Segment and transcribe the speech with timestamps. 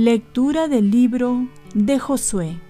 [0.00, 2.60] Lectura del libro de Josué.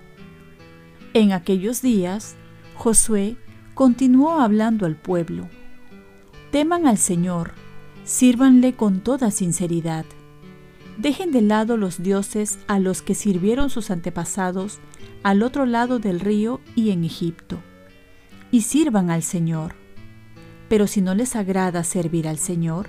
[1.12, 2.36] En aquellos días,
[2.74, 3.36] Josué
[3.74, 5.46] continuó hablando al pueblo.
[6.52, 7.52] Teman al Señor,
[8.04, 10.06] sírvanle con toda sinceridad.
[10.98, 14.78] Dejen de lado los dioses a los que sirvieron sus antepasados
[15.22, 17.58] al otro lado del río y en Egipto,
[18.50, 19.74] y sirvan al Señor.
[20.68, 22.88] Pero si no les agrada servir al Señor,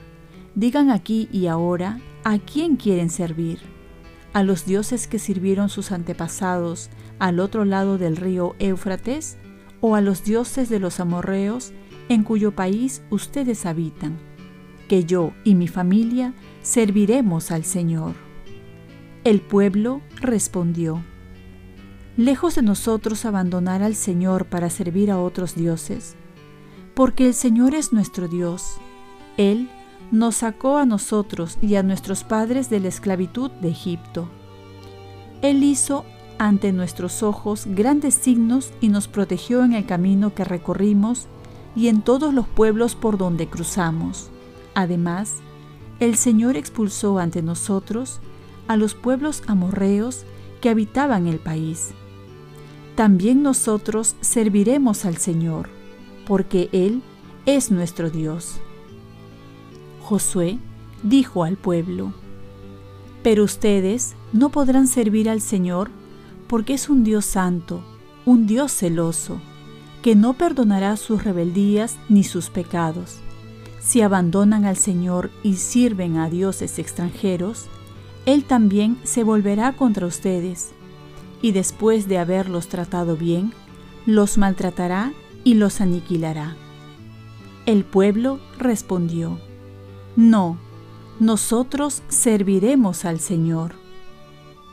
[0.55, 3.59] digan aquí y ahora a quién quieren servir
[4.33, 9.37] a los dioses que sirvieron sus antepasados al otro lado del río Éufrates,
[9.81, 11.71] o a los dioses de los amorreos
[12.09, 14.17] en cuyo país ustedes habitan,
[14.89, 18.15] que yo y mi familia serviremos al Señor.
[19.23, 21.01] El pueblo respondió,
[22.17, 26.15] Lejos de nosotros abandonar al Señor para servir a otros dioses,
[26.93, 28.75] porque el Señor es nuestro Dios,
[29.37, 29.69] Él
[30.11, 34.27] nos sacó a nosotros y a nuestros padres de la esclavitud de Egipto.
[35.41, 36.03] Él hizo
[36.39, 41.27] ante nuestros ojos grandes signos y nos protegió en el camino que recorrimos
[41.75, 44.31] y en todos los pueblos por donde cruzamos.
[44.73, 45.37] Además,
[45.99, 48.19] el Señor expulsó ante nosotros
[48.67, 50.23] a los pueblos amorreos
[50.61, 51.91] que habitaban el país.
[52.95, 55.69] También nosotros serviremos al Señor,
[56.27, 57.01] porque Él
[57.45, 58.59] es nuestro Dios.
[60.01, 60.59] Josué
[61.03, 62.13] dijo al pueblo,
[63.23, 65.89] Pero ustedes no podrán servir al Señor
[66.47, 67.83] porque es un Dios santo,
[68.25, 69.39] un Dios celoso,
[70.01, 73.19] que no perdonará sus rebeldías ni sus pecados.
[73.79, 77.67] Si abandonan al Señor y sirven a dioses extranjeros,
[78.25, 80.71] Él también se volverá contra ustedes,
[81.41, 83.53] y después de haberlos tratado bien,
[84.05, 85.13] los maltratará
[85.43, 86.55] y los aniquilará.
[87.65, 89.39] El pueblo respondió,
[90.15, 90.57] no,
[91.19, 93.73] nosotros serviremos al Señor.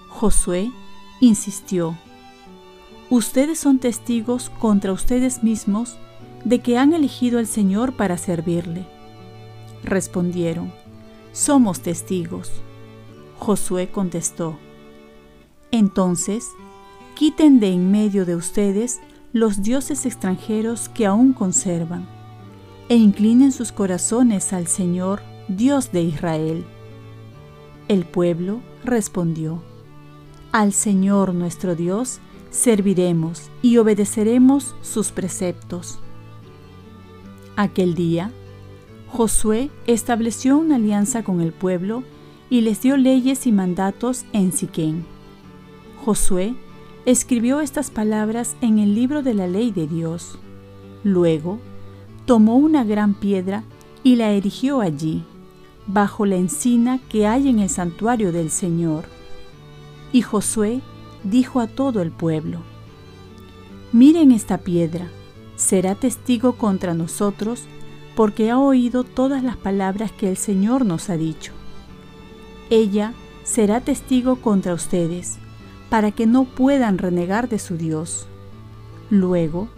[0.09, 0.73] Josué
[1.21, 1.97] insistió,
[3.09, 5.97] Ustedes son testigos contra ustedes mismos
[6.45, 8.96] de que han elegido al Señor para servirle.
[9.87, 10.73] Respondieron,
[11.33, 12.51] Somos testigos.
[13.39, 14.59] Josué contestó,
[15.71, 16.49] Entonces,
[17.15, 19.01] quiten de en medio de ustedes
[19.33, 22.09] los dioses extranjeros que aún conservan
[22.89, 26.65] e inclinen sus corazones al Señor, Dios de Israel.
[27.89, 29.63] El pueblo respondió,
[30.51, 32.19] Al Señor nuestro Dios
[32.51, 36.01] serviremos y obedeceremos sus preceptos.
[37.57, 38.33] Aquel día,
[39.17, 42.03] Josué estableció una alianza con el pueblo
[42.51, 45.07] y les dio leyes y mandatos en Siquén.
[46.05, 46.55] Josué
[47.07, 50.39] escribió estas palabras en el libro de la ley de Dios.
[51.03, 51.59] Luego,
[52.27, 53.65] tomó una gran piedra
[54.03, 55.25] y la erigió allí,
[55.87, 59.07] bajo la encina que hay en el santuario del Señor.
[60.13, 60.83] Y Josué
[61.25, 62.59] dijo a todo el pueblo,
[63.93, 65.09] Miren esta piedra,
[65.57, 67.63] será testigo contra nosotros,
[68.17, 71.53] porque ha oído todas las palabras que el Señor nos ha dicho.
[72.71, 73.13] Ella
[73.45, 75.39] será testigo contra ustedes,
[75.91, 78.27] para que no puedan renegar de su Dios.
[79.09, 79.69] Luego,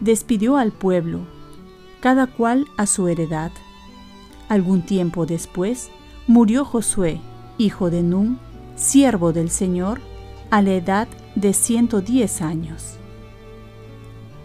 [0.00, 1.20] despidió al pueblo,
[2.00, 3.52] cada cual a su heredad.
[4.48, 5.90] Algún tiempo después
[6.26, 7.20] murió Josué,
[7.58, 8.38] hijo de Nun,
[8.76, 10.00] siervo del Señor,
[10.50, 12.96] a la edad de 110 años.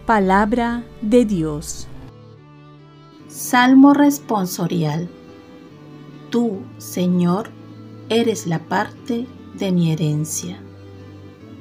[0.05, 1.87] Palabra de Dios.
[3.35, 5.09] Salmo responsorial.
[6.29, 7.49] Tú, Señor,
[8.09, 10.59] eres la parte de mi herencia.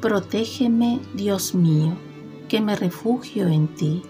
[0.01, 1.95] Protégeme, Dios mío,
[2.49, 4.03] que me refugio en ti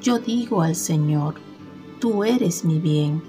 [0.00, 1.34] yo digo al Señor,
[2.00, 3.20] tú eres mi bien.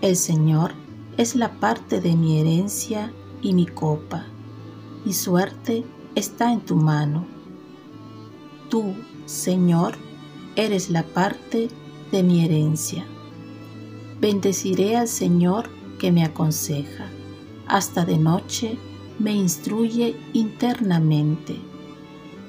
[0.00, 0.72] El Señor
[1.16, 3.12] es la parte de mi herencia
[3.42, 4.26] y mi copa.
[5.04, 5.84] Mi suerte
[6.16, 7.24] está en tu mano.
[8.70, 8.94] Tú,
[9.26, 9.94] Señor,
[10.56, 11.83] eres la parte de
[12.22, 13.04] mi herencia.
[14.20, 15.68] Bendeciré al Señor
[15.98, 17.06] que me aconseja.
[17.66, 18.78] Hasta de noche
[19.18, 21.56] me instruye internamente.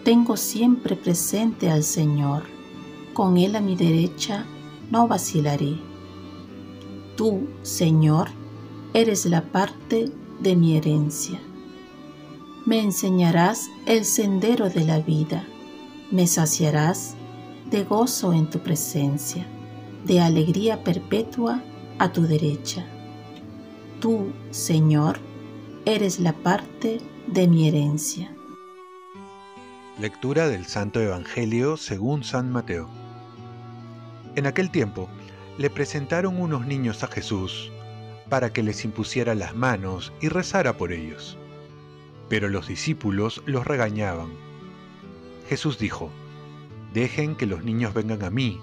[0.03, 2.55] Tengo siempre presente al Señor
[3.15, 4.45] con Él a mi derecha
[4.91, 5.79] no vacilaré.
[7.15, 8.27] Tú, Señor,
[8.93, 10.11] eres la parte
[10.41, 11.39] de mi herencia.
[12.65, 15.45] Me enseñarás el sendero de la vida,
[16.11, 17.15] me saciarás
[17.71, 19.47] de gozo en tu presencia,
[20.05, 21.63] de alegría perpetua
[21.97, 22.85] a tu derecha.
[23.99, 25.17] Tú, Señor,
[25.85, 28.31] eres la parte de mi herencia.
[29.99, 32.87] Lectura del Santo Evangelio según San Mateo.
[34.35, 35.09] En aquel tiempo
[35.57, 37.71] le presentaron unos niños a Jesús
[38.29, 41.35] para que les impusiera las manos y rezara por ellos.
[42.29, 44.29] Pero los discípulos los regañaban.
[45.49, 46.11] Jesús dijo,
[46.93, 48.59] Dejen que los niños vengan a mí,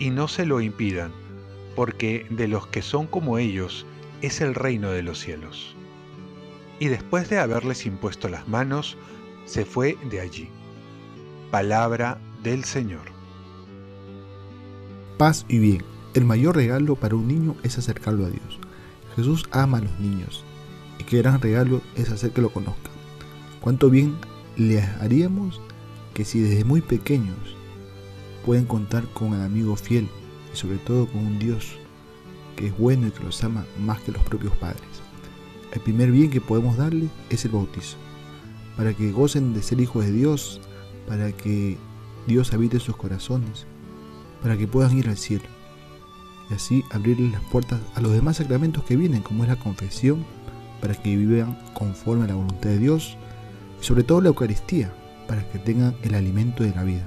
[0.00, 1.12] y no se lo impidan,
[1.76, 3.86] porque de los que son como ellos
[4.22, 5.76] es el reino de los cielos.
[6.80, 8.96] Y después de haberles impuesto las manos,
[9.44, 10.48] se fue de allí.
[11.50, 13.12] Palabra del Señor.
[15.18, 15.84] Paz y bien.
[16.14, 18.58] El mayor regalo para un niño es acercarlo a Dios.
[19.14, 20.44] Jesús ama a los niños
[20.98, 22.92] y qué gran regalo es hacer que lo conozcan.
[23.60, 24.16] Cuánto bien
[24.56, 25.60] le haríamos
[26.14, 27.59] que si desde muy pequeños
[28.50, 30.08] pueden contar con un amigo fiel
[30.52, 31.76] y sobre todo con un Dios
[32.56, 34.82] que es bueno y que los ama más que los propios padres.
[35.72, 37.96] El primer bien que podemos darle es el bautizo
[38.76, 40.60] para que gocen de ser hijos de Dios,
[41.06, 41.78] para que
[42.26, 43.66] Dios habite en sus corazones,
[44.42, 45.44] para que puedan ir al cielo.
[46.50, 50.26] Y así abrirles las puertas a los demás sacramentos que vienen, como es la confesión,
[50.80, 53.16] para que vivan conforme a la voluntad de Dios,
[53.80, 54.92] y sobre todo la Eucaristía,
[55.28, 57.06] para que tengan el alimento de la vida.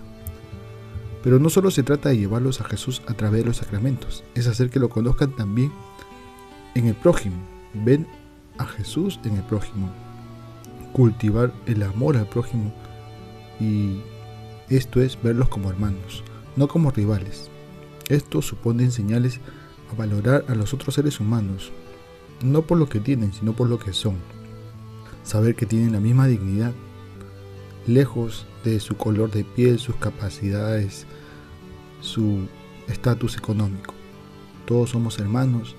[1.23, 4.47] Pero no solo se trata de llevarlos a Jesús a través de los sacramentos, es
[4.47, 5.71] hacer que lo conozcan también
[6.75, 7.37] en el prójimo.
[7.73, 8.05] Ven
[8.57, 9.89] a Jesús en el prójimo,
[10.91, 12.73] cultivar el amor al prójimo
[13.59, 14.01] y
[14.69, 16.23] esto es verlos como hermanos,
[16.55, 17.49] no como rivales.
[18.09, 19.39] Esto supone enseñarles
[19.91, 21.71] a valorar a los otros seres humanos,
[22.43, 24.17] no por lo que tienen, sino por lo que son.
[25.23, 26.73] Saber que tienen la misma dignidad,
[27.87, 31.05] lejos de su color de piel, sus capacidades,
[32.01, 32.47] su
[32.87, 33.93] estatus económico.
[34.65, 35.75] Todos somos hermanos.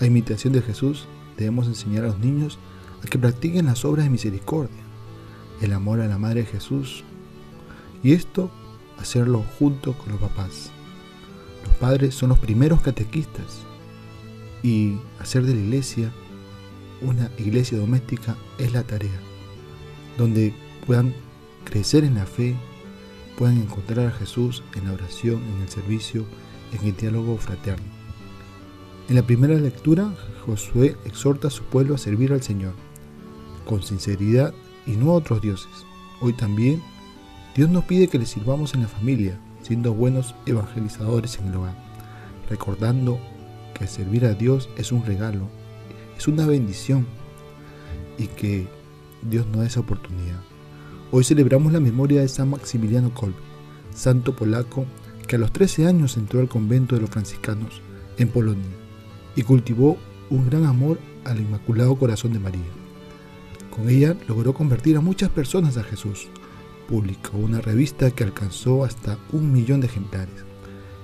[0.00, 1.06] A imitación de Jesús
[1.36, 2.58] debemos enseñar a los niños
[3.02, 4.82] a que practiquen las obras de misericordia,
[5.60, 7.04] el amor a la Madre de Jesús,
[8.02, 8.50] y esto
[8.98, 10.70] hacerlo junto con los papás.
[11.64, 13.60] Los padres son los primeros catequistas
[14.62, 16.12] y hacer de la iglesia
[17.00, 19.20] una iglesia doméstica es la tarea,
[20.18, 20.54] donde
[20.86, 21.14] puedan
[21.64, 22.56] crecer en la fe,
[23.36, 26.24] puedan encontrar a Jesús en la oración, en el servicio,
[26.72, 27.86] en el diálogo fraterno.
[29.08, 30.14] En la primera lectura,
[30.44, 32.74] Josué exhorta a su pueblo a servir al Señor
[33.64, 34.54] con sinceridad
[34.86, 35.72] y no a otros dioses.
[36.20, 36.82] Hoy también
[37.54, 41.76] Dios nos pide que le sirvamos en la familia, siendo buenos evangelizadores en el hogar,
[42.48, 43.18] recordando
[43.74, 45.48] que servir a Dios es un regalo,
[46.16, 47.06] es una bendición
[48.18, 48.66] y que
[49.22, 50.40] Dios nos da esa oportunidad.
[51.14, 53.36] Hoy celebramos la memoria de San Maximiliano Kolbe,
[53.94, 54.86] santo polaco
[55.28, 57.82] que a los 13 años entró al convento de los franciscanos
[58.16, 58.70] en Polonia
[59.36, 59.98] y cultivó
[60.30, 62.64] un gran amor al Inmaculado Corazón de María.
[63.68, 66.28] Con ella logró convertir a muchas personas a Jesús.
[66.88, 70.46] Publicó una revista que alcanzó hasta un millón de ejemplares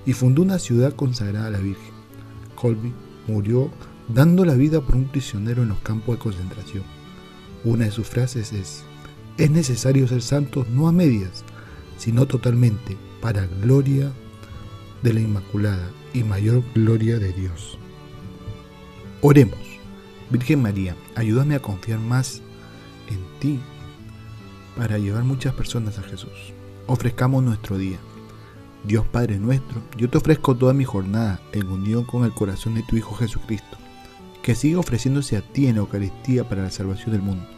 [0.07, 1.93] y fundó una ciudad consagrada a la Virgen.
[2.55, 2.95] Colby
[3.27, 3.71] murió
[4.09, 6.85] dando la vida por un prisionero en los campos de concentración.
[7.63, 8.85] Una de sus frases es,
[9.39, 11.45] es necesario ser santos no a medias,
[11.97, 14.13] sino totalmente, para gloria
[15.03, 17.79] de la Inmaculada y mayor gloria de Dios.
[19.23, 19.59] Oremos.
[20.31, 22.43] Virgen María, ayúdame a confiar más
[23.09, 23.61] en ti
[24.77, 26.53] para llevar muchas personas a Jesús.
[26.87, 27.99] Ofrezcamos nuestro día.
[28.85, 32.83] Dios Padre nuestro, yo te ofrezco toda mi jornada en unión con el corazón de
[32.83, 33.77] tu Hijo Jesucristo,
[34.43, 37.58] que siga ofreciéndose a ti en la Eucaristía para la salvación del mundo.